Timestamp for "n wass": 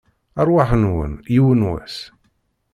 1.63-1.97